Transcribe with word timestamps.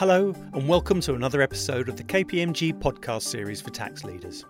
Hello, 0.00 0.34
and 0.54 0.66
welcome 0.66 0.98
to 1.02 1.12
another 1.12 1.42
episode 1.42 1.90
of 1.90 1.96
the 1.98 2.02
KPMG 2.02 2.72
podcast 2.72 3.20
series 3.20 3.60
for 3.60 3.68
tax 3.68 4.02
leaders. 4.02 4.46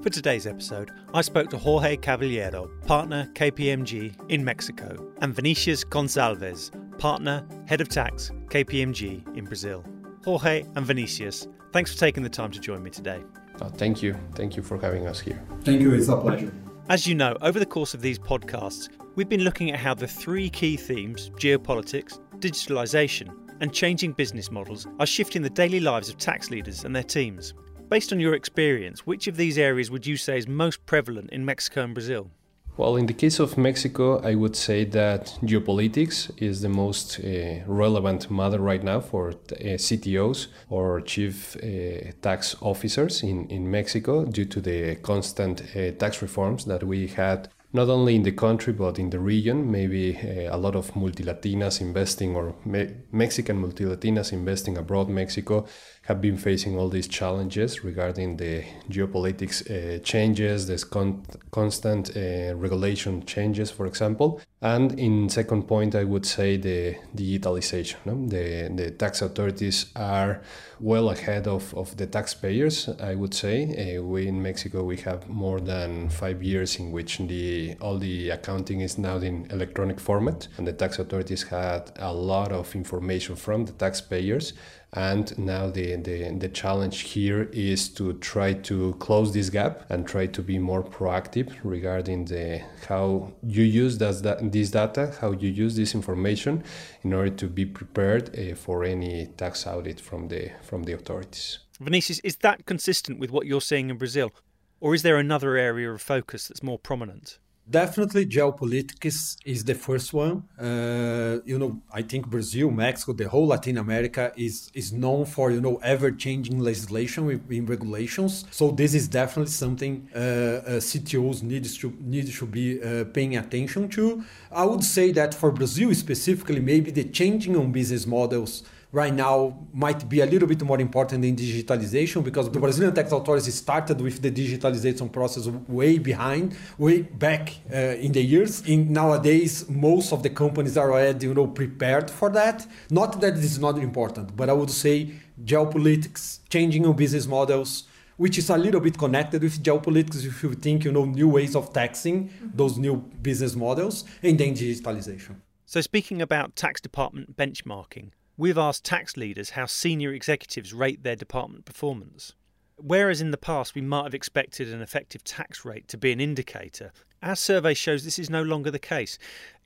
For 0.00 0.10
today's 0.10 0.46
episode, 0.46 0.92
I 1.12 1.22
spoke 1.22 1.50
to 1.50 1.58
Jorge 1.58 1.96
Caballero, 1.96 2.70
partner 2.86 3.28
KPMG 3.34 4.14
in 4.28 4.44
Mexico, 4.44 5.12
and 5.22 5.34
Vinicius 5.34 5.82
Gonçalves, 5.82 6.70
partner, 7.00 7.44
head 7.66 7.80
of 7.80 7.88
tax 7.88 8.30
KPMG 8.46 9.36
in 9.36 9.44
Brazil. 9.44 9.84
Jorge 10.24 10.64
and 10.76 10.86
Vinicius, 10.86 11.48
thanks 11.72 11.92
for 11.92 11.98
taking 11.98 12.22
the 12.22 12.28
time 12.28 12.52
to 12.52 12.60
join 12.60 12.80
me 12.80 12.90
today. 12.90 13.24
Oh, 13.60 13.70
thank 13.70 14.04
you. 14.04 14.14
Thank 14.36 14.56
you 14.56 14.62
for 14.62 14.78
having 14.80 15.08
us 15.08 15.18
here. 15.18 15.42
Thank 15.62 15.80
you. 15.80 15.92
It's 15.94 16.06
a 16.06 16.16
pleasure. 16.16 16.52
As 16.88 17.08
you 17.08 17.16
know, 17.16 17.36
over 17.42 17.58
the 17.58 17.66
course 17.66 17.92
of 17.92 18.02
these 18.02 18.20
podcasts, 18.20 18.88
we've 19.16 19.28
been 19.28 19.42
looking 19.42 19.72
at 19.72 19.80
how 19.80 19.94
the 19.94 20.06
three 20.06 20.48
key 20.48 20.76
themes 20.76 21.30
geopolitics, 21.30 22.20
digitalisation, 22.38 23.34
and 23.60 23.72
changing 23.72 24.12
business 24.12 24.50
models 24.50 24.86
are 24.98 25.06
shifting 25.06 25.42
the 25.42 25.50
daily 25.50 25.80
lives 25.80 26.08
of 26.08 26.18
tax 26.18 26.50
leaders 26.50 26.84
and 26.84 26.94
their 26.94 27.02
teams. 27.02 27.54
Based 27.88 28.12
on 28.12 28.20
your 28.20 28.34
experience, 28.34 29.06
which 29.06 29.26
of 29.26 29.36
these 29.36 29.58
areas 29.58 29.90
would 29.90 30.06
you 30.06 30.16
say 30.16 30.38
is 30.38 30.46
most 30.46 30.84
prevalent 30.86 31.30
in 31.30 31.44
Mexico 31.44 31.82
and 31.82 31.94
Brazil? 31.94 32.30
Well, 32.76 32.96
in 32.96 33.06
the 33.06 33.12
case 33.12 33.40
of 33.40 33.58
Mexico, 33.58 34.20
I 34.20 34.34
would 34.36 34.56
say 34.56 34.84
that 34.84 35.36
geopolitics 35.42 36.30
is 36.38 36.62
the 36.62 36.68
most 36.68 37.20
uh, 37.20 37.64
relevant 37.66 38.30
matter 38.30 38.58
right 38.58 38.82
now 38.82 39.00
for 39.00 39.30
uh, 39.30 39.76
CTOs 39.76 40.46
or 40.70 41.00
chief 41.02 41.56
uh, 41.56 42.12
tax 42.22 42.56
officers 42.62 43.22
in, 43.22 43.46
in 43.48 43.70
Mexico 43.70 44.24
due 44.24 44.46
to 44.46 44.60
the 44.60 44.94
constant 45.02 45.62
uh, 45.76 45.90
tax 45.98 46.22
reforms 46.22 46.64
that 46.64 46.82
we 46.84 47.08
had 47.08 47.48
not 47.72 47.88
only 47.88 48.16
in 48.16 48.22
the 48.22 48.32
country 48.32 48.72
but 48.72 48.98
in 48.98 49.10
the 49.10 49.18
region. 49.18 49.70
Maybe 49.70 50.16
uh, 50.16 50.54
a 50.54 50.58
lot 50.58 50.74
of 50.76 50.92
multilatinas 50.94 51.80
investing 51.80 52.34
or 52.34 52.54
me- 52.64 52.94
Mexican 53.12 53.60
multilatinas 53.62 54.32
investing 54.32 54.76
abroad 54.78 55.08
Mexico 55.08 55.66
have 56.02 56.20
been 56.20 56.36
facing 56.36 56.78
all 56.78 56.88
these 56.88 57.06
challenges 57.06 57.84
regarding 57.84 58.36
the 58.36 58.64
geopolitics 58.88 59.56
uh, 59.70 59.98
changes, 60.02 60.66
this 60.66 60.82
con- 60.82 61.22
constant 61.50 62.16
uh, 62.16 62.54
regulation 62.56 63.24
changes, 63.26 63.70
for 63.70 63.86
example. 63.86 64.40
And 64.62 64.98
in 64.98 65.28
second 65.28 65.64
point, 65.64 65.94
I 65.94 66.04
would 66.04 66.26
say 66.26 66.56
the 66.56 66.96
digitalization. 67.14 67.96
No? 68.04 68.26
The, 68.26 68.70
the 68.74 68.90
tax 68.90 69.22
authorities 69.22 69.86
are 69.96 70.42
well 70.80 71.10
ahead 71.10 71.46
of, 71.46 71.74
of 71.74 71.96
the 71.96 72.06
taxpayers, 72.06 72.88
I 73.00 73.14
would 73.14 73.34
say. 73.34 73.96
Uh, 73.98 74.02
we 74.02 74.26
in 74.26 74.42
Mexico, 74.42 74.84
we 74.84 74.96
have 74.98 75.28
more 75.28 75.60
than 75.60 76.08
five 76.08 76.42
years 76.42 76.78
in 76.78 76.92
which 76.92 77.18
the 77.18 77.76
all 77.80 77.98
the 77.98 78.30
accounting 78.30 78.80
is 78.80 78.98
now 78.98 79.16
in 79.16 79.46
electronic 79.50 80.00
format. 80.00 80.48
And 80.56 80.66
the 80.66 80.72
tax 80.72 80.98
authorities 80.98 81.42
had 81.44 81.92
a 81.96 82.12
lot 82.12 82.52
of 82.52 82.74
information 82.74 83.36
from 83.36 83.64
the 83.64 83.72
taxpayers 83.72 84.54
and 84.92 85.38
now 85.38 85.70
the, 85.70 85.96
the, 85.96 86.30
the 86.36 86.48
challenge 86.48 87.00
here 87.00 87.48
is 87.52 87.88
to 87.90 88.14
try 88.14 88.52
to 88.52 88.94
close 88.94 89.32
this 89.32 89.48
gap 89.48 89.88
and 89.88 90.06
try 90.06 90.26
to 90.26 90.42
be 90.42 90.58
more 90.58 90.82
proactive 90.82 91.52
regarding 91.62 92.24
the 92.24 92.60
how 92.88 93.32
you 93.42 93.62
use 93.62 93.98
that, 93.98 94.38
this 94.50 94.70
data, 94.70 95.14
how 95.20 95.30
you 95.30 95.48
use 95.48 95.76
this 95.76 95.94
information 95.94 96.64
in 97.02 97.12
order 97.12 97.30
to 97.30 97.46
be 97.46 97.64
prepared 97.64 98.36
uh, 98.36 98.56
for 98.56 98.82
any 98.82 99.26
tax 99.36 99.64
audit 99.64 100.00
from 100.00 100.26
the 100.28 100.50
from 100.62 100.82
the 100.82 100.92
authorities. 100.92 101.60
Vinicius, 101.78 102.18
is 102.20 102.36
that 102.36 102.66
consistent 102.66 103.20
with 103.20 103.30
what 103.30 103.46
you're 103.46 103.60
seeing 103.60 103.90
in 103.90 103.96
Brazil? 103.96 104.32
Or 104.80 104.94
is 104.94 105.02
there 105.02 105.18
another 105.18 105.56
area 105.56 105.92
of 105.92 106.02
focus 106.02 106.48
that's 106.48 106.62
more 106.62 106.78
prominent? 106.78 107.38
Definitely, 107.70 108.26
geopolitics 108.26 109.36
is 109.44 109.62
the 109.62 109.76
first 109.76 110.12
one. 110.12 110.42
Uh, 110.58 111.38
you 111.44 111.56
know, 111.56 111.80
I 111.92 112.02
think 112.02 112.26
Brazil, 112.26 112.68
Mexico, 112.72 113.12
the 113.12 113.28
whole 113.28 113.46
Latin 113.46 113.78
America 113.78 114.32
is 114.36 114.72
is 114.74 114.92
known 114.92 115.24
for 115.24 115.52
you 115.52 115.60
know 115.60 115.76
ever 115.76 116.10
changing 116.10 116.58
legislation 116.58 117.40
in 117.48 117.66
regulations. 117.66 118.44
So 118.50 118.72
this 118.72 118.92
is 118.92 119.06
definitely 119.06 119.52
something 119.52 120.08
uh, 120.12 120.18
uh, 120.18 120.80
CTOs 120.80 121.44
needs 121.44 121.78
to 121.78 121.96
need 122.00 122.26
to 122.32 122.46
be 122.46 122.82
uh, 122.82 123.04
paying 123.04 123.36
attention 123.36 123.88
to. 123.90 124.24
I 124.50 124.64
would 124.64 124.82
say 124.82 125.12
that 125.12 125.32
for 125.32 125.52
Brazil 125.52 125.94
specifically, 125.94 126.58
maybe 126.58 126.90
the 126.90 127.04
changing 127.04 127.56
on 127.56 127.70
business 127.70 128.04
models 128.04 128.64
right 128.92 129.14
now 129.14 129.56
might 129.72 130.08
be 130.08 130.20
a 130.20 130.26
little 130.26 130.48
bit 130.48 130.62
more 130.62 130.80
important 130.80 131.22
than 131.22 131.36
digitalization 131.36 132.24
because 132.24 132.50
the 132.50 132.58
Brazilian 132.58 132.94
tax 132.94 133.12
authorities 133.12 133.54
started 133.54 134.00
with 134.00 134.20
the 134.20 134.30
digitalization 134.30 135.10
process 135.12 135.46
way 135.68 135.98
behind, 135.98 136.56
way 136.78 137.02
back 137.02 137.56
uh, 137.72 137.76
in 137.76 138.12
the 138.12 138.22
years. 138.22 138.62
In 138.66 138.92
nowadays, 138.92 139.68
most 139.68 140.12
of 140.12 140.22
the 140.22 140.30
companies 140.30 140.76
are 140.76 140.90
already 140.92 141.26
you 141.26 141.34
know 141.34 141.46
prepared 141.46 142.10
for 142.10 142.30
that. 142.30 142.66
Not 142.90 143.20
that 143.20 143.36
it's 143.36 143.58
not 143.58 143.78
important, 143.78 144.36
but 144.36 144.50
I 144.50 144.52
would 144.52 144.70
say 144.70 145.12
geopolitics, 145.44 146.40
changing 146.48 146.84
of 146.86 146.96
business 146.96 147.26
models, 147.26 147.84
which 148.16 148.36
is 148.36 148.50
a 148.50 148.58
little 148.58 148.80
bit 148.80 148.98
connected 148.98 149.42
with 149.42 149.62
geopolitics 149.62 150.26
if 150.26 150.42
you 150.42 150.52
think 150.52 150.84
you 150.84 150.92
know 150.92 151.04
new 151.04 151.28
ways 151.28 151.56
of 151.56 151.72
taxing 151.72 152.28
mm-hmm. 152.28 152.48
those 152.54 152.76
new 152.76 152.96
business 153.22 153.56
models 153.56 154.04
and 154.22 154.38
then 154.38 154.54
digitalization 154.54 155.36
so 155.64 155.80
speaking 155.80 156.20
about 156.20 156.54
tax 156.54 156.82
department 156.82 157.34
benchmarking 157.34 158.10
We've 158.40 158.56
asked 158.56 158.86
tax 158.86 159.18
leaders 159.18 159.50
how 159.50 159.66
senior 159.66 160.14
executives 160.14 160.72
rate 160.72 161.02
their 161.02 161.14
department 161.14 161.66
performance. 161.66 162.32
Whereas 162.78 163.20
in 163.20 163.32
the 163.32 163.36
past 163.36 163.74
we 163.74 163.82
might 163.82 164.04
have 164.04 164.14
expected 164.14 164.72
an 164.72 164.80
effective 164.80 165.22
tax 165.22 165.62
rate 165.62 165.88
to 165.88 165.98
be 165.98 166.10
an 166.10 166.22
indicator, 166.22 166.90
our 167.22 167.36
survey 167.36 167.74
shows 167.74 168.02
this 168.02 168.18
is 168.18 168.30
no 168.30 168.42
longer 168.42 168.70
the 168.70 168.78
case. 168.78 169.18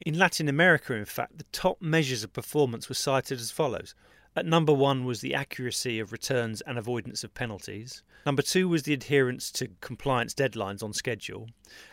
In 0.04 0.18
Latin 0.18 0.48
America, 0.48 0.92
in 0.92 1.04
fact, 1.04 1.38
the 1.38 1.46
top 1.52 1.80
measures 1.80 2.24
of 2.24 2.32
performance 2.32 2.88
were 2.88 2.96
cited 2.96 3.38
as 3.38 3.52
follows. 3.52 3.94
At 4.34 4.44
number 4.44 4.72
one 4.72 5.04
was 5.04 5.20
the 5.20 5.36
accuracy 5.36 6.00
of 6.00 6.10
returns 6.10 6.60
and 6.62 6.76
avoidance 6.76 7.22
of 7.22 7.32
penalties. 7.32 8.02
Number 8.26 8.42
two 8.42 8.68
was 8.68 8.82
the 8.82 8.92
adherence 8.92 9.52
to 9.52 9.68
compliance 9.82 10.34
deadlines 10.34 10.82
on 10.82 10.92
schedule. 10.92 11.48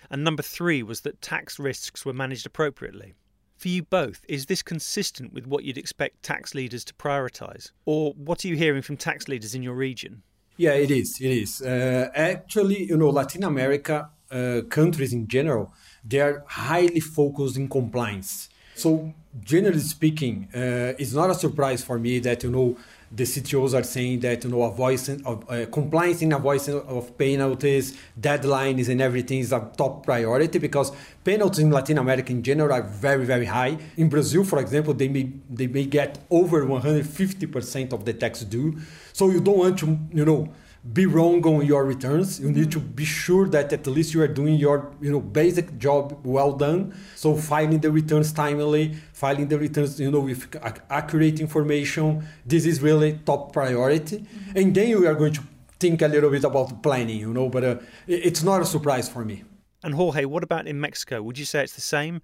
And 0.09 0.23
number 0.23 0.41
three 0.41 0.81
was 0.81 1.01
that 1.01 1.21
tax 1.21 1.59
risks 1.59 2.07
were 2.07 2.11
managed 2.11 2.47
appropriately. 2.47 3.13
For 3.61 3.67
you 3.67 3.83
both, 3.83 4.25
is 4.27 4.47
this 4.47 4.63
consistent 4.63 5.33
with 5.33 5.45
what 5.45 5.63
you'd 5.63 5.77
expect 5.77 6.23
tax 6.23 6.55
leaders 6.55 6.83
to 6.85 6.95
prioritise? 6.95 7.69
Or 7.85 8.13
what 8.13 8.43
are 8.43 8.47
you 8.47 8.55
hearing 8.55 8.81
from 8.81 8.97
tax 8.97 9.27
leaders 9.27 9.53
in 9.53 9.61
your 9.61 9.75
region? 9.75 10.23
Yeah, 10.57 10.71
it 10.71 10.89
is. 10.89 11.21
It 11.21 11.29
is. 11.29 11.61
Uh, 11.61 12.09
actually, 12.15 12.85
you 12.85 12.97
know, 12.97 13.11
Latin 13.11 13.43
America 13.43 14.09
uh, 14.31 14.61
countries 14.67 15.13
in 15.13 15.27
general, 15.27 15.71
they 16.03 16.21
are 16.21 16.43
highly 16.47 17.01
focused 17.01 17.55
in 17.55 17.69
compliance. 17.69 18.49
So, 18.73 19.13
generally 19.43 19.77
speaking, 19.77 20.47
uh, 20.55 20.97
it's 20.97 21.13
not 21.13 21.29
a 21.29 21.35
surprise 21.35 21.83
for 21.83 21.99
me 21.99 22.17
that, 22.17 22.41
you 22.41 22.49
know, 22.49 22.77
the 23.13 23.23
CTOs 23.23 23.77
are 23.77 23.83
saying 23.83 24.21
that 24.21 24.43
you 24.43 24.49
know 24.49 24.63
avoidance 24.63 25.09
of 25.25 25.49
uh, 25.49 25.65
compliance 25.67 26.21
in 26.21 26.31
avoidance 26.31 26.69
of 26.69 27.17
penalties, 27.17 27.97
deadlines, 28.19 28.87
and 28.87 29.01
everything 29.01 29.39
is 29.39 29.51
a 29.51 29.71
top 29.77 30.05
priority 30.05 30.59
because 30.59 30.91
penalties 31.23 31.59
in 31.59 31.71
Latin 31.71 31.97
America 31.97 32.31
in 32.31 32.41
general 32.41 32.71
are 32.71 32.83
very 32.83 33.25
very 33.25 33.45
high. 33.45 33.77
In 33.97 34.07
Brazil, 34.07 34.43
for 34.43 34.59
example, 34.59 34.93
they 34.93 35.09
may 35.09 35.31
they 35.49 35.67
may 35.67 35.85
get 35.85 36.19
over 36.29 36.65
150 36.65 37.45
percent 37.47 37.93
of 37.93 38.05
the 38.05 38.13
tax 38.13 38.41
due. 38.41 38.77
So 39.11 39.29
you 39.29 39.41
don't 39.41 39.57
want 39.57 39.79
to 39.79 39.99
you 40.13 40.25
know 40.25 40.49
be 40.93 41.05
wrong 41.05 41.45
on 41.45 41.65
your 41.65 41.85
returns. 41.85 42.39
You 42.39 42.51
need 42.51 42.71
to 42.71 42.79
be 42.79 43.05
sure 43.05 43.47
that 43.49 43.71
at 43.71 43.85
least 43.85 44.13
you 44.13 44.21
are 44.21 44.27
doing 44.27 44.55
your 44.55 44.91
you 44.99 45.11
know 45.11 45.19
basic 45.19 45.77
job 45.77 46.19
well 46.23 46.53
done. 46.53 46.95
So 47.15 47.35
filing 47.35 47.79
the 47.79 47.91
returns 47.91 48.33
timely, 48.33 48.95
filing 49.13 49.47
the 49.47 49.59
returns 49.59 49.99
you 49.99 50.09
know 50.09 50.21
with 50.21 50.55
accurate 50.89 51.39
information. 51.39 52.25
This 52.45 52.65
is 52.65 52.81
really 52.81 53.19
top 53.25 53.53
priority. 53.53 54.19
Mm-hmm. 54.19 54.57
And 54.57 54.75
then 54.75 54.99
we 54.99 55.07
are 55.07 55.15
going 55.15 55.33
to 55.33 55.43
think 55.79 56.01
a 56.01 56.07
little 56.07 56.31
bit 56.31 56.43
about 56.43 56.81
planning, 56.81 57.19
you 57.19 57.33
know. 57.33 57.49
But 57.49 57.63
uh, 57.63 57.75
it's 58.07 58.43
not 58.43 58.61
a 58.61 58.65
surprise 58.65 59.07
for 59.07 59.23
me. 59.23 59.43
And 59.83 59.95
Jorge, 59.95 60.25
what 60.25 60.43
about 60.43 60.67
in 60.67 60.79
Mexico? 60.79 61.21
Would 61.21 61.37
you 61.37 61.45
say 61.45 61.63
it's 61.63 61.73
the 61.73 61.81
same? 61.81 62.21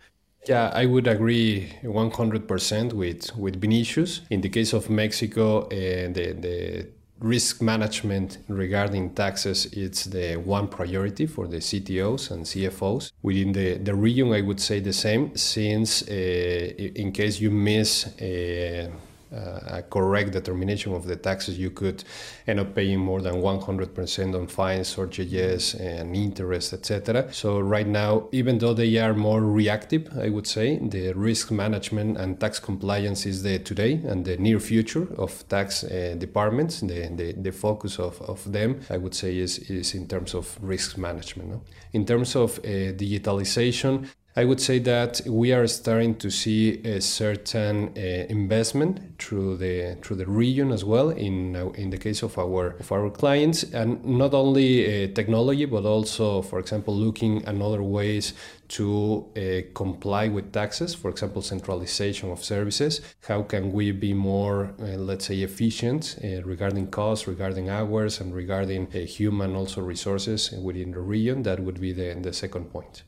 Yeah, 0.48 0.72
I 0.74 0.86
would 0.86 1.08
agree 1.08 1.74
100% 1.84 2.94
with, 2.94 3.36
with 3.36 3.60
Vinicius. 3.60 4.22
In 4.30 4.42
the 4.42 4.50
case 4.50 4.72
of 4.72 4.90
Mexico, 4.90 5.64
uh, 5.64 5.70
the, 5.70 6.36
the 6.40 6.88
risk 7.20 7.62
management 7.62 8.38
regarding 8.48 9.10
taxes 9.12 9.66
it's 9.74 10.06
the 10.06 10.36
one 10.36 10.68
priority 10.68 11.26
for 11.26 11.48
the 11.48 11.58
CTOs 11.58 12.32
and 12.32 12.46
CFOs 12.46 13.12
within 13.22 13.52
the, 13.54 13.78
the 13.78 13.96
region 13.96 14.32
I 14.34 14.42
would 14.42 14.60
say 14.60 14.80
the 14.80 14.94
same 14.94 15.36
since 15.36 16.04
uh, 16.08 16.14
in 16.14 17.12
case 17.12 17.40
you 17.40 17.50
miss 17.50 18.08
uh, 18.22 18.90
a 19.32 19.84
correct 19.84 20.32
determination 20.32 20.94
of 20.94 21.06
the 21.06 21.16
taxes, 21.16 21.58
you 21.58 21.72
could 21.72 22.04
end 22.48 22.60
up 22.60 22.74
paying 22.76 23.00
more 23.00 23.22
than 23.22 23.36
100% 23.36 24.36
on 24.36 24.48
fines, 24.48 24.88
surcharges, 24.88 25.74
and 25.76 26.16
interest, 26.16 26.74
etc. 26.74 27.32
So 27.34 27.60
right 27.60 27.88
now, 27.88 28.28
even 28.32 28.58
though 28.58 28.74
they 28.74 28.98
are 28.98 29.14
more 29.14 29.42
reactive, 29.42 30.10
I 30.18 30.30
would 30.30 30.48
say 30.48 30.78
the 30.78 31.14
risk 31.14 31.52
management 31.52 32.18
and 32.18 32.40
tax 32.40 32.60
compliance 32.60 33.26
is 33.26 33.44
the 33.44 33.60
today 33.60 33.94
and 34.06 34.26
the 34.26 34.38
near 34.38 34.60
future 34.60 35.08
of 35.18 35.48
tax 35.50 35.84
uh, 35.84 36.16
departments. 36.18 36.82
The, 36.82 37.10
the, 37.16 37.34
the 37.34 37.52
focus 37.52 38.00
of, 38.00 38.22
of 38.22 38.52
them, 38.52 38.82
I 38.90 38.98
would 38.98 39.16
say, 39.16 39.38
is, 39.38 39.60
is 39.70 39.94
in 39.94 40.08
terms 40.08 40.34
of 40.34 40.58
risk 40.62 40.98
management. 40.98 41.50
No? 41.50 41.62
In 41.94 42.06
terms 42.06 42.36
of 42.36 42.60
uh, 42.60 42.94
digitalization, 42.94 44.08
I 44.38 44.46
would 44.46 44.62
say 44.62 44.78
that 44.78 45.22
we 45.26 45.52
are 45.52 45.66
starting 45.66 46.14
to 46.18 46.30
see 46.30 46.80
a 46.84 47.02
certain 47.02 47.90
uh, 47.98 48.02
investment 48.30 49.18
through 49.18 49.58
the 49.58 49.98
through 50.04 50.18
the 50.18 50.28
region 50.28 50.72
as 50.72 50.86
well 50.86 51.10
in 51.10 51.56
uh, 51.56 51.70
in 51.70 51.90
the 51.90 51.98
case 51.98 52.22
of 52.22 52.38
our 52.38 52.76
of 52.80 52.92
our 52.92 53.10
clients 53.10 53.64
and 53.64 54.06
not 54.06 54.36
only 54.36 54.70
uh, 54.86 55.08
technology 55.16 55.66
but 55.66 55.86
also 55.86 56.44
for 56.44 56.60
example 56.60 56.96
looking 56.96 57.44
at 57.46 57.56
other 57.60 57.82
ways 57.82 58.36
to 58.68 59.26
uh, 59.36 59.62
comply 59.74 60.28
with 60.28 60.52
taxes, 60.52 60.94
for 60.94 61.10
example, 61.10 61.42
centralization 61.42 62.30
of 62.30 62.44
services. 62.44 63.02
How 63.28 63.42
can 63.42 63.72
we 63.72 63.92
be 63.92 64.14
more, 64.14 64.74
uh, 64.80 64.98
let's 65.10 65.26
say, 65.26 65.38
efficient 65.42 66.20
uh, 66.22 66.44
regarding 66.44 66.88
costs, 66.92 67.28
regarding 67.28 67.70
hours, 67.70 68.20
and 68.20 68.36
regarding 68.36 68.92
human 68.92 69.56
also 69.56 69.80
resources 69.82 70.52
within 70.52 70.92
the 70.92 71.00
region? 71.00 71.44
That 71.44 71.62
would 71.62 71.80
be 71.80 71.94
the, 71.94 72.14
the 72.22 72.34
second 72.34 72.66
point. 72.74 73.04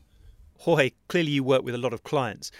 Jorge, 0.60 0.92
clearly 1.10 1.32
you 1.32 1.42
work 1.42 1.64
with 1.64 1.74
a 1.74 1.78
lot 1.78 1.92
of 1.92 2.04
clients. 2.04 2.52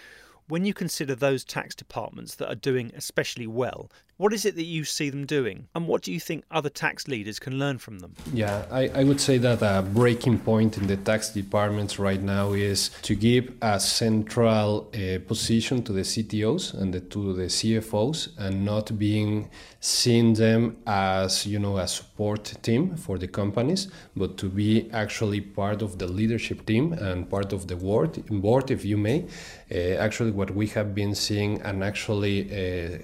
When 0.49 0.65
you 0.65 0.75
consider 0.75 1.15
those 1.15 1.45
tax 1.45 1.73
departments 1.77 2.35
that 2.35 2.51
are 2.51 2.57
doing 2.57 2.91
especially 2.97 3.47
well, 3.47 3.89
what 4.21 4.35
is 4.35 4.45
it 4.45 4.55
that 4.55 4.65
you 4.65 4.85
see 4.85 5.09
them 5.09 5.25
doing? 5.25 5.67
And 5.75 5.89
what 5.89 6.03
do 6.03 6.13
you 6.13 6.21
think 6.21 6.45
other 6.51 6.69
tax 6.69 7.09
leaders 7.09 7.39
can 7.39 7.59
learn 7.59 7.79
from 7.79 8.01
them? 8.01 8.13
Yeah, 8.35 8.67
I, 8.71 8.89
I 8.89 9.03
would 9.03 9.19
say 9.19 9.39
that 9.39 9.63
a 9.63 9.81
breaking 9.81 10.41
point 10.41 10.77
in 10.77 10.87
the 10.87 10.99
tax 10.99 11.31
departments 11.31 11.99
right 11.99 12.21
now 12.21 12.53
is 12.53 12.91
to 13.01 13.15
give 13.15 13.51
a 13.63 13.81
central 13.81 14.91
uh, 14.93 15.21
position 15.27 15.83
to 15.85 15.95
the 15.95 16.03
CTOs 16.03 16.75
and 16.75 16.93
the, 16.93 17.01
to 17.01 17.33
the 17.33 17.45
CFOs 17.45 18.39
and 18.39 18.63
not 18.63 18.99
being 18.99 19.49
seeing 19.83 20.35
them 20.35 20.77
as 20.87 21.47
you 21.47 21.59
know 21.59 21.79
a 21.79 21.89
support 21.89 22.45
team 22.61 22.95
for 22.97 23.17
the 23.17 23.27
companies, 23.27 23.89
but 24.15 24.37
to 24.37 24.51
be 24.51 24.91
actually 24.93 25.41
part 25.41 25.81
of 25.81 25.99
the 25.99 26.07
leadership 26.07 26.67
team 26.67 26.93
and 26.93 27.31
part 27.31 27.55
of 27.55 27.69
the 27.69 27.77
board, 27.77 28.23
board 28.27 28.71
if 28.71 28.85
you 28.85 28.99
may. 28.99 29.25
Uh, 29.73 29.97
actually, 30.07 30.33
what 30.33 30.51
we 30.51 30.67
have 30.67 30.95
been 30.95 31.15
seeing 31.15 31.63
and 31.63 31.83
actually 31.83 32.39
uh, 32.51 32.99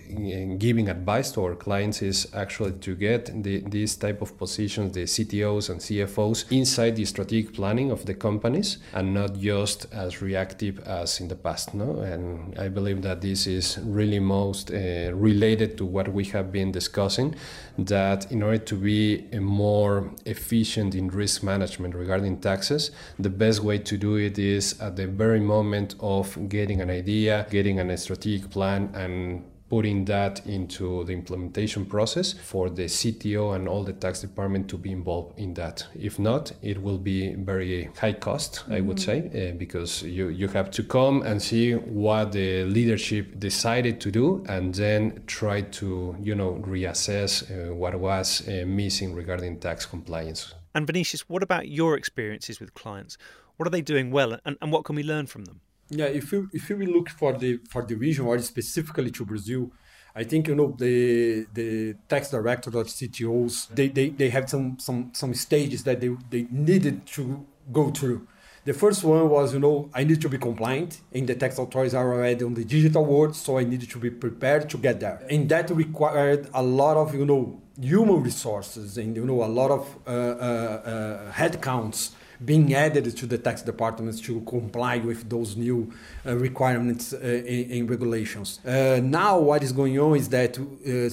giving 0.59 0.91
advice 0.91 1.06
advice 1.07 1.31
to 1.31 1.41
our 1.41 1.55
clients 1.55 2.03
is 2.03 2.27
actually 2.35 2.73
to 2.73 2.97
get 2.97 3.31
the, 3.45 3.63
these 3.69 3.95
type 3.95 4.21
of 4.23 4.37
positions, 4.37 4.93
the 4.93 5.05
CTOs 5.05 5.71
and 5.71 5.79
CFOs, 5.79 6.51
inside 6.51 6.97
the 6.97 7.05
strategic 7.05 7.55
planning 7.55 7.93
of 7.93 8.05
the 8.07 8.15
companies 8.15 8.79
and 8.93 9.15
not 9.15 9.39
just 9.39 9.87
as 9.93 10.21
reactive 10.21 10.81
as 10.81 11.21
in 11.21 11.29
the 11.29 11.37
past. 11.37 11.75
No, 11.75 12.01
and 12.01 12.59
I 12.59 12.67
believe 12.67 13.03
that 13.03 13.21
this 13.21 13.47
is 13.47 13.79
really 13.85 14.19
most 14.19 14.73
uh, 14.73 15.13
related 15.15 15.79
to 15.79 15.85
what 15.85 16.09
we 16.09 16.25
have 16.25 16.51
been 16.51 16.73
discussing. 16.73 17.37
That 17.79 18.33
in 18.33 18.43
order 18.43 18.59
to 18.59 18.75
be 18.75 19.29
more 19.39 20.11
efficient 20.25 20.97
in 20.97 21.07
risk 21.07 21.45
management 21.45 21.95
regarding 21.95 22.41
taxes, 22.41 22.91
the 23.17 23.31
best 23.31 23.61
way 23.61 23.79
to 23.79 23.97
do 23.97 24.17
it 24.17 24.41
is 24.41 24.81
at 24.81 24.97
the 24.97 25.07
very 25.07 25.41
moment 25.41 25.95
of 26.01 26.49
getting 26.49 26.81
an 26.81 26.91
idea, 26.91 27.47
getting 27.49 27.79
a 27.79 27.97
strategic 27.97 28.51
plan, 28.51 28.91
and 28.93 29.45
putting 29.69 30.05
that 30.05 30.47
into 30.47 31.05
the 31.05 31.13
implementation 31.13 31.85
process 31.85 32.33
for 32.33 32.71
the 32.71 32.85
CTO 32.85 33.57
and 33.57 33.69
all 33.69 33.83
the 33.83 33.93
tax 33.93 34.21
department 34.21 34.69
to 34.69 34.79
be 34.79 34.93
involved 34.93 35.39
in 35.39 35.55
that. 35.55 35.87
If 35.95 36.19
not, 36.19 36.53
it 36.63 36.81
will 36.81 36.99
be 36.99 37.35
very 37.35 37.91
high 37.99 38.13
cost, 38.13 38.57
mm-hmm. 38.57 38.73
I 38.73 38.81
would 38.81 39.01
say, 39.01 39.51
uh, 39.51 39.57
because 39.59 40.03
you, 40.03 40.29
you 40.29 40.49
have 40.49 40.71
to 40.73 40.83
come 40.83 41.23
and 41.23 41.43
see 41.43 41.73
what 41.73 42.33
the 42.33 42.65
leadership 42.65 43.39
decided 43.39 44.01
to 44.03 44.11
do 44.11 44.45
and 44.49 44.75
then 44.75 45.23
try 45.27 45.63
to, 45.63 46.17
you 46.21 46.35
know, 46.35 46.63
reassess 46.67 47.43
uh, 47.51 47.75
what 47.75 47.99
was 47.99 48.47
uh, 48.49 48.65
missing 48.67 49.15
regarding 49.15 49.59
tax 49.59 49.85
compliance. 49.85 50.55
And 50.75 50.87
Vinicius, 50.87 51.29
what 51.29 51.43
about 51.43 51.69
your 51.69 51.97
experiences 51.97 52.61
with 52.61 52.75
clients? 52.75 53.17
What 53.57 53.67
are 53.67 53.71
they 53.71 53.81
doing 53.81 54.11
well 54.11 54.39
and, 54.45 54.57
and 54.61 54.71
what 54.71 54.85
can 54.85 54.95
we 54.95 55.03
learn 55.03 55.27
from 55.27 55.47
them? 55.47 55.61
Yeah, 55.89 56.07
if 56.07 56.33
you 56.33 56.49
if 56.53 56.69
you 56.69 56.77
look 56.77 57.11
for 57.11 57.33
the 57.33 57.61
for 57.69 57.83
the 57.83 57.95
region 57.95 58.27
or 58.27 58.39
specifically 58.41 59.11
to 59.13 59.25
Brazil, 59.25 59.71
I 60.17 60.25
think 60.25 60.49
you 60.49 60.55
know 60.55 60.75
the 60.77 61.47
the 61.55 61.95
tax 62.09 62.31
directors 62.31 62.75
or 62.75 62.85
CTOs 62.85 63.69
they, 63.75 63.89
they, 63.89 64.09
they 64.09 64.29
have 64.31 64.51
some 64.51 64.79
some 64.81 65.11
some 65.13 65.33
stages 65.35 65.85
that 65.85 66.01
they, 66.01 66.11
they 66.31 66.47
needed 66.51 67.07
to 67.07 67.47
go 67.73 67.91
through. 67.91 68.27
The 68.65 68.75
first 68.75 69.05
one 69.05 69.29
was 69.29 69.55
you 69.55 69.61
know 69.61 69.89
I 69.95 70.03
need 70.03 70.21
to 70.23 70.29
be 70.29 70.39
compliant, 70.39 71.03
and 71.13 71.25
the 71.25 71.37
tax 71.37 71.57
authorities 71.59 71.95
are 71.95 72.13
already 72.13 72.45
on 72.45 72.55
the 72.55 72.65
digital 72.65 73.05
world, 73.05 73.37
so 73.37 73.59
I 73.59 73.63
needed 73.63 73.89
to 73.91 73.99
be 74.01 74.11
prepared 74.11 74.69
to 74.71 74.79
get 74.79 74.99
there, 74.99 75.25
and 75.31 75.49
that 75.51 75.71
required 75.71 76.51
a 76.53 76.63
lot 76.65 76.97
of 76.97 77.15
you 77.15 77.25
know 77.25 77.63
human 77.81 78.23
resources 78.23 78.99
and 78.99 79.15
you 79.15 79.25
know 79.25 79.45
a 79.45 79.47
lot 79.61 79.71
of 79.71 79.97
uh, 80.07 80.11
uh, 80.11 80.13
uh, 80.13 81.33
headcounts 81.33 82.11
being 82.45 82.75
added 82.75 83.17
to 83.17 83.27
the 83.27 83.39
tax 83.39 83.63
departments 83.63 84.21
to 84.21 84.41
comply 84.43 84.99
with 84.99 85.29
those 85.29 85.57
new 85.57 85.93
uh, 86.25 86.37
requirements 86.37 87.13
uh, 87.13 87.17
and, 87.19 87.89
regulations. 87.89 88.61
Uh, 88.65 89.01
now, 89.03 89.39
what 89.39 89.63
is 89.63 89.73
going 89.73 89.99
on 89.99 90.17
is 90.17 90.29
that 90.29 90.59
uh, 90.59 90.63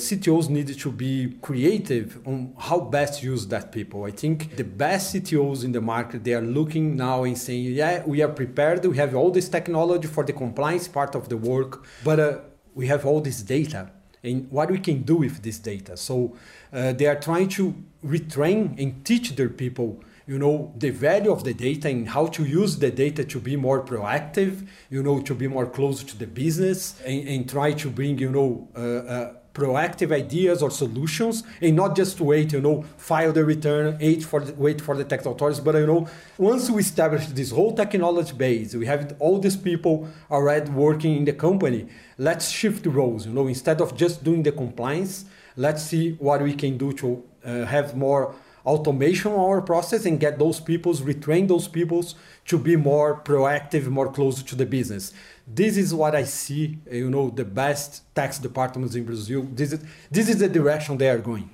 CTOs 0.05 0.49
need 0.49 0.67
to 0.67 0.91
be 0.91 1.37
creative 1.41 2.19
on 2.25 2.53
how 2.57 2.79
best 2.79 3.23
use 3.23 3.47
that 3.47 3.71
people. 3.71 4.05
I 4.05 4.11
think 4.11 4.55
the 4.55 4.63
best 4.63 5.15
CTOs 5.15 5.63
in 5.63 5.71
the 5.71 5.81
market 5.81 6.23
they 6.23 6.33
are 6.33 6.41
looking 6.41 6.95
now 6.95 7.23
and 7.23 7.37
saying, 7.37 7.65
yeah, 7.65 8.03
we 8.05 8.21
are 8.21 8.29
prepared. 8.29 8.85
We 8.85 8.97
have 8.97 9.15
all 9.15 9.31
this 9.31 9.49
technology 9.49 10.07
for 10.07 10.23
the 10.23 10.33
compliance 10.33 10.87
part 10.87 11.15
of 11.15 11.29
the 11.29 11.37
work, 11.37 11.85
but 12.03 12.19
uh, 12.19 12.37
we 12.73 12.87
have 12.87 13.05
all 13.05 13.21
this 13.21 13.41
data 13.41 13.91
and 14.23 14.49
what 14.49 14.71
we 14.71 14.79
can 14.79 15.03
do 15.03 15.17
with 15.17 15.43
this 15.43 15.59
data. 15.59 15.97
So 15.97 16.35
uh, 16.71 16.93
they 16.93 17.05
are 17.05 17.19
trying 17.19 17.49
to 17.49 17.75
retrain 18.05 18.81
and 18.81 19.05
teach 19.05 19.35
their 19.35 19.49
people 19.49 20.01
you 20.25 20.39
know 20.39 20.73
the 20.77 20.89
value 20.89 21.31
of 21.31 21.43
the 21.43 21.53
data 21.53 21.89
and 21.89 22.09
how 22.09 22.27
to 22.27 22.45
use 22.45 22.77
the 22.77 22.91
data 22.91 23.23
to 23.23 23.39
be 23.39 23.55
more 23.55 23.83
proactive 23.83 24.65
you 24.89 25.03
know 25.03 25.21
to 25.21 25.35
be 25.35 25.47
more 25.47 25.65
close 25.65 26.03
to 26.03 26.17
the 26.17 26.27
business 26.27 26.99
and, 27.05 27.27
and 27.27 27.49
try 27.49 27.73
to 27.73 27.89
bring 27.89 28.17
you 28.17 28.29
know 28.29 28.67
uh, 28.75 28.79
uh, 28.79 29.33
proactive 29.53 30.11
ideas 30.11 30.63
or 30.63 30.71
solutions 30.71 31.43
and 31.61 31.75
not 31.75 31.95
just 31.95 32.19
wait 32.19 32.53
you 32.53 32.61
know 32.61 32.83
file 32.97 33.31
the 33.31 33.43
return 33.43 33.97
wait 33.99 34.23
for 34.23 34.39
the, 34.39 34.53
wait 34.53 34.81
for 34.81 34.95
the 34.97 35.03
tax 35.03 35.25
authorities. 35.25 35.59
But 35.59 35.75
you 35.75 35.85
know 35.85 36.07
once 36.37 36.69
we 36.69 36.81
establish 36.81 37.27
this 37.27 37.51
whole 37.51 37.75
technology 37.75 38.33
base 38.33 38.73
we 38.73 38.85
have 38.87 39.15
all 39.19 39.39
these 39.39 39.57
people 39.57 40.07
already 40.31 40.71
working 40.71 41.17
in 41.17 41.25
the 41.25 41.33
company 41.33 41.87
let's 42.17 42.49
shift 42.49 42.85
roles 42.85 43.27
you 43.27 43.33
know 43.33 43.47
instead 43.47 43.81
of 43.81 43.95
just 43.95 44.23
doing 44.23 44.41
the 44.41 44.51
compliance 44.51 45.25
let's 45.55 45.83
see 45.83 46.13
what 46.13 46.41
we 46.41 46.53
can 46.55 46.77
do 46.77 46.91
to 46.93 47.23
uh, 47.45 47.65
have 47.65 47.95
more 47.95 48.33
automation 48.65 49.31
our 49.31 49.61
process 49.61 50.05
and 50.05 50.19
get 50.19 50.39
those 50.39 50.59
peoples, 50.59 51.01
retrain 51.01 51.47
those 51.47 51.67
peoples 51.67 52.15
to 52.45 52.57
be 52.57 52.75
more 52.75 53.21
proactive, 53.21 53.87
more 53.87 54.11
close 54.11 54.41
to 54.43 54.55
the 54.55 54.65
business. 54.65 55.13
This 55.47 55.77
is 55.77 55.93
what 55.93 56.15
I 56.15 56.23
see, 56.23 56.77
uh, 56.91 56.95
you 56.95 57.09
know, 57.09 57.29
the 57.29 57.45
best 57.45 58.03
tax 58.15 58.39
departments 58.39 58.95
in 58.95 59.03
Brazil. 59.05 59.47
This 59.51 59.73
is, 59.73 59.83
this 60.09 60.29
is 60.29 60.37
the 60.37 60.49
direction 60.49 60.97
they 60.97 61.09
are 61.09 61.19
going. 61.19 61.49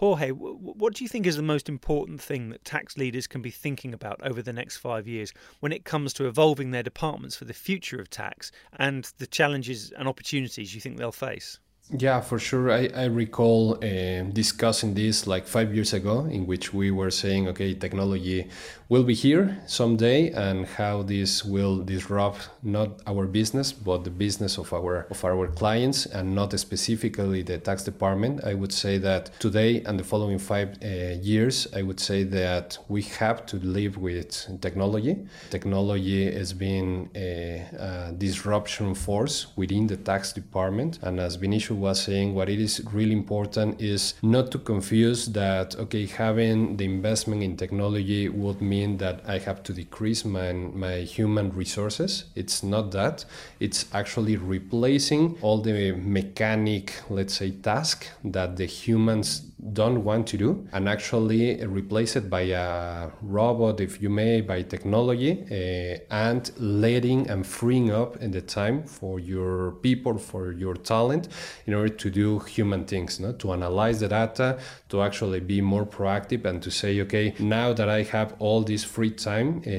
Jorge, 0.00 0.30
what 0.30 0.94
do 0.94 1.04
you 1.04 1.08
think 1.08 1.26
is 1.26 1.36
the 1.36 1.42
most 1.42 1.68
important 1.68 2.22
thing 2.22 2.48
that 2.48 2.64
tax 2.64 2.96
leaders 2.96 3.26
can 3.26 3.42
be 3.42 3.50
thinking 3.50 3.92
about 3.92 4.18
over 4.22 4.40
the 4.40 4.52
next 4.52 4.78
five 4.78 5.06
years 5.06 5.34
when 5.60 5.72
it 5.72 5.84
comes 5.84 6.14
to 6.14 6.26
evolving 6.26 6.70
their 6.70 6.82
departments 6.82 7.36
for 7.36 7.44
the 7.44 7.52
future 7.52 8.00
of 8.00 8.08
tax 8.08 8.50
and 8.78 9.12
the 9.18 9.26
challenges 9.26 9.92
and 9.98 10.08
opportunities 10.08 10.74
you 10.74 10.80
think 10.80 10.96
they'll 10.96 11.12
face? 11.12 11.58
Yeah, 11.92 12.20
for 12.20 12.38
sure. 12.38 12.70
I, 12.70 12.88
I 12.94 13.06
recall 13.06 13.74
uh, 13.82 14.22
discussing 14.32 14.94
this 14.94 15.26
like 15.26 15.48
five 15.48 15.74
years 15.74 15.92
ago, 15.92 16.26
in 16.26 16.46
which 16.46 16.72
we 16.72 16.92
were 16.92 17.10
saying, 17.10 17.48
okay, 17.48 17.74
technology 17.74 18.48
will 18.88 19.02
be 19.02 19.14
here 19.14 19.60
someday, 19.66 20.30
and 20.30 20.66
how 20.66 21.02
this 21.02 21.44
will 21.44 21.78
disrupt 21.78 22.48
not 22.62 23.00
our 23.08 23.26
business, 23.26 23.72
but 23.72 24.04
the 24.04 24.10
business 24.10 24.56
of 24.58 24.72
our 24.72 25.06
of 25.10 25.24
our 25.24 25.48
clients, 25.48 26.06
and 26.06 26.32
not 26.34 26.56
specifically 26.58 27.42
the 27.42 27.58
tax 27.58 27.82
department. 27.82 28.44
I 28.44 28.54
would 28.54 28.72
say 28.72 28.98
that 28.98 29.30
today 29.40 29.82
and 29.84 29.98
the 29.98 30.04
following 30.04 30.38
five 30.38 30.78
uh, 30.82 30.86
years, 31.20 31.66
I 31.74 31.82
would 31.82 31.98
say 31.98 32.22
that 32.24 32.78
we 32.88 33.02
have 33.18 33.46
to 33.46 33.56
live 33.56 33.96
with 33.96 34.60
technology. 34.60 35.16
Technology 35.50 36.32
has 36.32 36.52
been 36.52 37.10
a, 37.16 37.66
a 37.78 38.12
disruption 38.12 38.94
force 38.94 39.48
within 39.56 39.88
the 39.88 39.96
tax 39.96 40.32
department, 40.32 41.00
and 41.02 41.18
as 41.18 41.34
Vinicius 41.34 41.79
was 41.80 42.02
saying, 42.02 42.34
what 42.34 42.48
it 42.48 42.60
is 42.60 42.82
really 42.92 43.12
important 43.12 43.80
is 43.80 44.14
not 44.22 44.50
to 44.52 44.58
confuse 44.58 45.26
that, 45.26 45.74
okay, 45.76 46.06
having 46.06 46.76
the 46.76 46.84
investment 46.84 47.42
in 47.42 47.56
technology 47.56 48.28
would 48.28 48.60
mean 48.60 48.98
that 48.98 49.22
I 49.26 49.38
have 49.38 49.62
to 49.64 49.72
decrease 49.72 50.24
my, 50.24 50.52
my 50.52 50.96
human 51.00 51.50
resources. 51.50 52.24
It's 52.34 52.62
not 52.62 52.92
that. 52.92 53.24
It's 53.58 53.86
actually 53.92 54.36
replacing 54.36 55.38
all 55.42 55.60
the 55.60 55.92
mechanic, 55.92 56.94
let's 57.08 57.34
say, 57.34 57.50
task 57.50 58.06
that 58.24 58.56
the 58.56 58.66
humans 58.66 59.49
don't 59.72 60.04
want 60.04 60.26
to 60.28 60.36
do 60.36 60.66
and 60.72 60.88
actually 60.88 61.64
replace 61.64 62.16
it 62.16 62.30
by 62.30 62.42
a 62.42 63.08
robot, 63.22 63.80
if 63.80 64.00
you 64.00 64.08
may, 64.08 64.40
by 64.40 64.62
technology, 64.62 65.44
uh, 65.50 66.14
and 66.14 66.50
letting 66.58 67.28
and 67.28 67.46
freeing 67.46 67.90
up 67.90 68.16
in 68.16 68.30
the 68.30 68.40
time 68.40 68.82
for 68.84 69.20
your 69.20 69.72
people, 69.82 70.18
for 70.18 70.52
your 70.52 70.74
talent, 70.74 71.28
in 71.66 71.74
order 71.74 71.94
to 71.94 72.10
do 72.10 72.38
human 72.40 72.84
things, 72.84 73.20
no? 73.20 73.32
to 73.32 73.52
analyze 73.52 74.00
the 74.00 74.08
data, 74.08 74.58
to 74.88 75.02
actually 75.02 75.40
be 75.40 75.60
more 75.60 75.84
proactive 75.84 76.44
and 76.44 76.62
to 76.62 76.70
say, 76.70 77.00
okay, 77.00 77.34
now 77.38 77.72
that 77.72 77.88
I 77.88 78.02
have 78.04 78.34
all 78.38 78.62
this 78.62 78.84
free 78.84 79.10
time, 79.10 79.62
uh, 79.66 79.70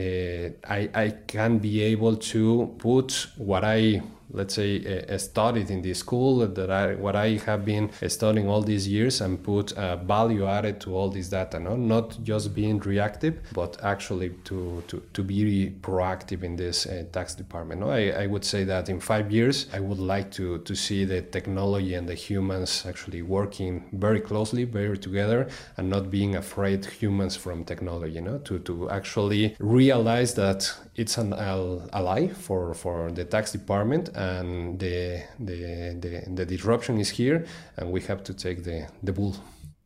I, 0.72 0.90
I 0.94 1.16
can 1.28 1.58
be 1.58 1.82
able 1.82 2.16
to 2.16 2.76
put 2.78 3.28
what 3.38 3.64
I 3.64 4.02
let's 4.34 4.54
say 4.54 5.06
uh, 5.10 5.18
studied 5.18 5.70
in 5.70 5.82
the 5.82 5.94
school 5.94 6.48
that 6.48 6.72
I 6.72 6.96
what 6.96 7.16
I 7.16 7.38
have 7.46 7.66
been 7.66 7.92
studying 8.08 8.48
all 8.48 8.62
these 8.62 8.88
years 8.88 9.22
and 9.22 9.42
put 9.42 9.74
uh, 9.74 9.98
value 9.98 10.46
added 10.46 10.80
to 10.82 10.96
all 10.96 11.10
this 11.10 11.30
data 11.30 11.60
no? 11.60 11.76
Not 11.76 12.22
just 12.24 12.54
being 12.54 12.80
reactive 12.80 13.40
but 13.54 13.78
actually 13.84 14.30
to 14.46 14.84
to, 14.88 15.04
to 15.14 15.24
be 15.24 15.74
proactive 15.82 16.44
in 16.44 16.56
this 16.56 16.86
uh, 16.86 17.06
tax 17.12 17.36
department 17.36 17.82
no? 17.82 17.90
I, 17.90 18.24
I 18.24 18.28
would 18.28 18.46
say 18.46 18.64
that 18.66 18.90
in 18.90 19.00
five 19.00 19.32
years 19.32 19.68
I 19.74 19.80
would 19.80 20.00
like 20.00 20.32
to 20.32 20.60
to 20.60 20.76
see 20.76 21.06
the 21.06 21.22
technology 21.22 21.94
and 21.94 22.08
the 22.08 22.16
humans 22.16 22.86
actually 22.88 23.22
working 23.22 23.84
very 23.94 24.22
closely 24.22 24.64
very 24.64 24.98
together 24.98 25.48
and 25.78 25.90
not 25.90 26.10
being 26.10 26.36
afraid 26.36 26.86
humans 26.86 27.36
from 27.36 27.64
technology 27.64 28.14
you 28.14 28.22
know 28.22 28.38
to 28.40 28.60
to 28.60 28.90
actually 28.90 29.56
realize 29.60 30.34
that 30.36 30.72
it's 30.96 31.18
an 31.18 31.34
ally 31.34 32.28
for 32.28 32.74
for 32.74 33.12
the 33.12 33.24
tax 33.24 33.52
department 33.52 34.10
and 34.22 34.80
the, 34.80 35.24
the, 35.40 35.98
the, 36.00 36.24
the 36.40 36.46
disruption 36.46 37.00
is 37.00 37.10
here, 37.10 37.46
and 37.78 37.92
we 37.92 38.02
have 38.02 38.24
to 38.24 38.34
take 38.34 38.64
the, 38.64 38.88
the 39.02 39.12
bull. 39.12 39.36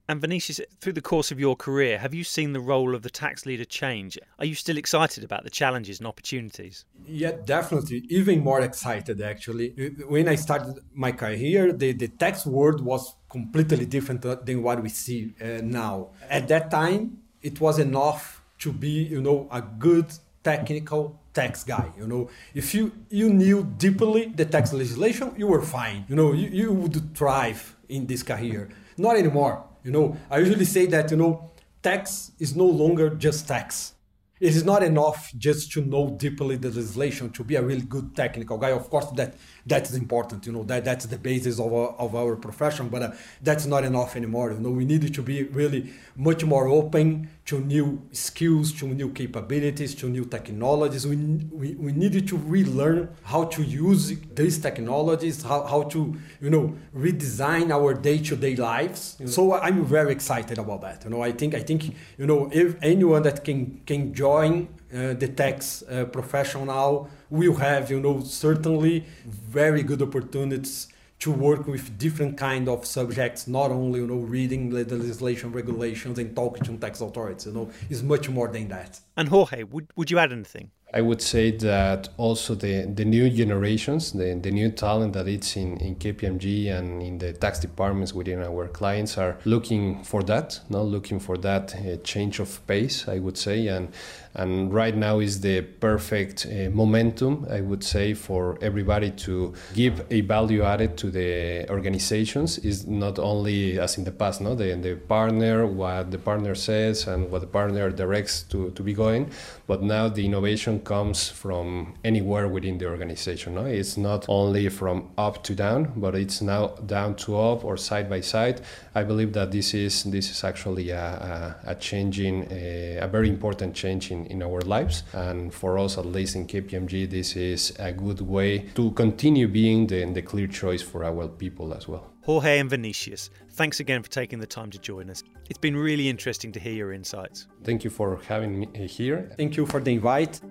And 0.08 0.22
Vinicius, 0.22 0.62
through 0.82 0.94
the 0.94 1.01
course 1.01 1.32
of 1.32 1.39
your 1.39 1.56
career, 1.56 1.98
have 1.98 2.13
you 2.13 2.24
seen 2.24 2.54
the 2.54 2.60
role 2.60 2.94
of 2.94 3.01
the 3.01 3.10
tax 3.10 3.46
leader 3.48 3.65
change? 3.65 4.20
Are 4.38 4.46
you 4.46 4.54
still 4.54 4.77
excited 4.77 5.24
about 5.24 5.44
the 5.46 5.50
challenges 5.50 6.00
and 6.00 6.08
opportunities? 6.08 6.86
Yeah, 7.08 7.32
definitely. 7.44 8.04
Even 8.10 8.44
more 8.44 8.62
excited, 8.62 9.20
actually. 9.22 9.70
When 10.08 10.27
I 10.27 10.36
started 10.36 10.80
my 10.94 11.12
career, 11.12 11.74
the, 11.74 11.94
the 11.94 12.10
tax 12.10 12.46
world 12.46 12.82
was 12.82 13.15
completely 13.30 13.88
different 13.88 14.22
than 14.22 14.62
what 14.62 14.84
we 14.84 14.89
see 14.89 15.34
uh, 15.42 15.62
now. 15.63 16.10
At 16.30 16.48
that 16.50 16.70
time, 16.70 17.18
it 17.42 17.60
was 17.60 17.80
enough 17.80 18.44
to 18.60 18.72
be, 18.72 19.04
you 19.15 19.22
know, 19.22 19.48
a 19.51 19.62
good 19.62 20.08
technical 20.44 21.20
tax 21.36 21.63
guy 21.63 21.88
you 22.00 22.08
know. 22.08 22.30
If 22.54 22.74
you 22.74 22.92
you 23.10 23.30
knew 23.30 23.63
deeply 23.77 24.32
the 24.39 24.46
tax 24.46 24.74
legislation 24.74 25.34
you 25.38 25.48
were 25.48 25.62
fine 25.62 26.06
you 26.10 26.15
know. 26.15 26.32
You, 26.34 26.50
you 26.50 26.74
would 26.74 27.15
thrive 27.15 27.75
in 27.89 28.08
this 28.08 28.24
career. 28.24 28.70
Not 28.98 29.18
anymore 29.18 29.63
you 29.84 29.92
know. 29.92 30.18
I 30.32 30.39
usually 30.39 30.65
say 30.65 30.86
that 30.88 31.12
you 31.12 31.18
know 31.18 31.51
tax 31.84 32.32
is 32.39 32.56
no 32.56 32.65
longer 32.65 33.10
just 33.10 33.48
tax 33.48 33.95
it 34.39 34.56
is 34.56 34.65
not 34.65 34.84
enough 34.84 35.32
just 35.38 35.72
to 35.72 35.82
know 35.82 36.10
deeply 36.10 36.58
the 36.58 36.68
legislation 36.68 37.30
to 37.32 37.44
be 37.44 37.56
a 37.56 37.62
really 37.62 37.82
good 37.82 38.15
technical 38.15 38.58
guy. 38.58 38.72
Of 38.72 38.89
course 38.89 39.08
that 39.12 39.36
that's 39.65 39.94
important 39.94 40.46
you 40.46 40.51
know 40.51 40.63
that 40.63 40.86
that's 40.86 41.06
the 41.06 41.18
basis 41.18 41.60
of 41.60 41.74
our, 41.74 41.89
of 41.98 42.15
our 42.15 42.36
profession 42.36 42.88
but 42.88 43.01
uh, 43.01 43.12
that's 43.42 43.65
not 43.65 43.84
enough 43.84 44.15
anymore 44.15 44.51
you 44.51 44.60
know. 44.60 44.70
We 44.70 44.86
need 44.86 45.13
to 45.13 45.22
be 45.22 45.44
really 45.44 45.92
much 46.15 46.44
more 46.44 46.68
open 46.68 47.30
to 47.46 47.60
new 47.60 48.01
skills 48.12 48.74
to 48.74 48.88
new 48.88 49.10
capabilities 49.12 49.96
to 49.96 50.10
new 50.10 50.25
technologies. 50.25 51.08
We, 51.08 51.15
we, 51.15 51.75
we 51.75 51.92
needed 51.92 52.27
to 52.30 52.38
relearn 52.38 53.10
how 53.24 53.46
to 53.46 53.63
use 53.63 54.13
these 54.34 54.58
technologies 54.60 55.44
how, 55.44 55.63
how 55.63 55.84
to 55.84 56.15
you 56.42 56.50
know 56.50 56.75
redesign 56.96 57.72
our 57.72 57.94
day-to-day 57.94 58.56
lives. 58.58 59.18
So 59.25 59.54
i'm 59.54 59.86
very 59.86 60.12
excited 60.12 60.58
about 60.58 60.82
that 60.82 61.04
you 61.04 61.10
know. 61.10 61.22
I 61.22 61.32
think 61.32 61.56
i 61.56 61.62
think 61.62 61.96
you 62.18 62.27
know 62.27 62.50
if 62.51 62.75
anyone 62.82 63.24
that 63.24 63.44
can 63.44 63.82
can 63.86 64.13
join 64.13 64.25
uh, 64.44 65.13
the 65.13 65.27
tax 65.27 65.84
uh, 65.84 66.06
professional 66.06 67.10
will 67.30 67.56
have, 67.56 67.89
you 67.92 68.00
know, 68.00 68.22
certainly 68.22 69.06
very 69.25 69.84
good 69.84 70.01
opportunities 70.01 70.88
to 71.20 71.32
work 71.32 71.65
with 71.65 71.98
different 71.98 72.38
kind 72.38 72.68
of 72.68 72.86
subjects, 72.86 73.48
not 73.48 73.72
only 73.72 74.00
you 74.00 74.08
know 74.08 74.18
reading 74.18 74.70
the 74.70 74.84
legislation, 74.96 75.51
regulations, 75.51 76.20
and 76.20 76.36
talking 76.36 76.63
to 76.63 76.77
tax 76.77 77.01
authorities. 77.01 77.46
You 77.46 77.54
know, 77.54 77.72
is 77.89 78.04
much 78.04 78.30
more 78.30 78.48
than 78.50 78.68
that. 78.68 79.00
And 79.18 79.30
Jorge, 79.30 79.63
would 79.63 79.88
would 79.96 80.12
you 80.12 80.20
add 80.20 80.32
anything? 80.32 80.72
I 80.94 81.01
would 81.01 81.22
say 81.22 81.51
that 81.51 82.08
also 82.15 82.56
the, 82.56 82.86
the 82.86 83.04
new 83.04 83.30
generations, 83.30 84.13
the, 84.13 84.39
the 84.42 84.51
new 84.51 84.72
talent 84.72 85.12
that 85.13 85.27
it's 85.27 85.58
in, 85.58 85.75
in 85.77 85.96
KPMG 85.96 86.72
and 86.72 87.01
in 87.01 87.18
the 87.18 87.34
tax 87.34 87.60
departments 87.60 88.13
within 88.13 88.42
our 88.42 88.70
clients 88.70 89.18
are 89.18 89.38
looking 89.44 90.04
for 90.04 90.24
that, 90.24 90.62
not 90.70 90.84
looking 90.84 91.20
for 91.20 91.38
that 91.39 91.75
uh, 91.75 91.98
change 92.04 92.39
of 92.39 92.65
pace, 92.65 93.10
I 93.10 93.20
would 93.20 93.38
say. 93.38 93.68
And 93.68 93.89
and 94.36 94.74
right 94.74 94.96
now 94.96 95.20
is 95.20 95.42
the 95.42 95.62
perfect 95.62 96.46
uh, 96.46 96.70
momentum, 96.70 97.48
I 97.50 97.62
would 97.62 97.84
say, 97.84 98.13
for 98.13 98.58
everybody 98.62 99.12
to 99.12 99.54
give 99.74 100.06
a 100.12 100.22
value 100.22 100.63
added 100.63 100.98
to 100.98 101.12
the 101.12 101.70
organizations. 101.70 102.58
Is 102.60 102.86
not 102.88 103.20
only 103.20 103.80
as 103.80 103.98
in 103.98 104.04
the 104.04 104.12
past, 104.12 104.42
no, 104.42 104.56
the, 104.56 104.75
the 104.75 104.96
partner, 104.96 105.65
what 105.65 106.12
the 106.12 106.18
partner 106.18 106.56
says 106.56 107.08
and 107.08 107.32
what 107.32 107.42
the 107.42 107.48
partner 107.48 107.89
directs 107.89 108.44
to, 108.44 108.72
to 108.72 108.84
be 108.84 108.94
going, 108.94 109.32
but 109.68 109.82
now 109.82 110.10
the 110.10 110.25
innovation 110.25 110.80
comes 110.82 111.30
from 111.30 111.96
anywhere 112.04 112.48
within 112.48 112.77
the 112.77 112.88
organization. 112.88 113.56
No? 113.56 113.65
It's 113.65 113.98
not 113.98 114.25
only 114.27 114.70
from 114.70 115.10
up 115.18 115.44
to 115.44 115.56
down, 115.56 115.94
but 115.96 116.15
it's 116.15 116.42
now 116.42 116.68
down 116.86 117.15
to 117.15 117.38
up 117.39 117.63
or 117.63 117.77
side 117.77 118.10
by 118.10 118.22
side. 118.22 118.62
I 118.94 119.04
believe 119.04 119.34
that 119.34 119.51
this 119.51 119.74
is 119.74 120.04
this 120.04 120.30
is 120.30 120.44
actually 120.44 120.89
a, 120.89 121.56
a, 121.65 121.72
a 121.72 121.75
changing, 121.75 122.48
a, 122.51 122.98
a, 122.98 123.08
very 123.08 123.30
important 123.30 123.75
change 123.75 124.12
in, 124.25 124.41
in 124.41 124.44
our 124.44 124.62
lives. 124.62 125.03
And 125.13 125.53
for 125.53 125.77
us, 125.77 125.98
at 125.98 126.05
least 126.05 126.36
in 126.36 126.48
KPMG, 126.48 127.10
this 127.10 127.36
is 127.36 127.74
a 127.79 127.91
good 127.91 128.22
way 128.22 128.60
to 128.75 128.91
continue 128.91 129.48
being 129.48 129.88
the, 129.88 130.05
the 130.05 130.22
clear 130.22 130.48
choice 130.48 130.82
for 130.82 131.03
our 131.03 131.27
people 131.27 131.74
as 131.74 131.88
well. 131.88 132.12
Jorge 132.24 132.60
and 132.60 132.70
Vinicius, 132.70 133.29
thanks 133.51 133.79
again 133.79 134.01
for 134.01 134.10
taking 134.10 134.39
the 134.39 134.48
time 134.48 134.72
to 134.72 134.79
join 134.79 135.10
us. 135.12 135.24
It's 135.50 135.60
been 135.60 135.77
really 135.77 136.10
interesting 136.10 136.51
to 136.53 136.60
hear 136.60 136.74
your 136.74 136.91
insights. 136.91 137.48
Thank 137.63 137.84
you 137.84 137.91
for 137.91 138.20
having 138.27 138.60
me 138.60 138.88
here. 138.88 139.32
Thank 139.38 139.58
you 139.58 139.65
for 139.67 139.79
the 139.79 139.94
invite. 139.94 140.41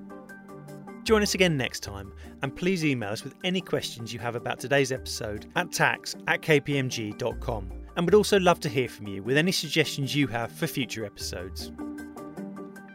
Join 1.02 1.23
us 1.23 1.35
again 1.35 1.57
next 1.57 1.81
time, 1.81 2.12
and 2.43 2.54
please 2.54 2.85
email 2.85 3.11
us 3.11 3.25
with 3.25 3.35
any 3.45 3.61
questions 3.61 4.12
you 4.12 4.19
have 4.21 4.37
about 4.37 4.59
today's 4.59 4.90
episode 4.90 5.47
at 5.54 5.71
tax 5.71 6.16
at 6.28 6.40
kpmg.com. 6.40 7.71
And 7.97 8.07
we'd 8.07 8.14
also 8.14 8.38
love 8.38 8.59
to 8.61 8.69
hear 8.69 8.88
from 8.88 9.09
you 9.09 9.23
with 9.23 9.37
any 9.37 9.52
suggestions 9.52 10.16
you 10.16 10.26
have 10.28 10.50
for 10.50 10.66
future 10.66 11.04
episodes. 11.04 11.73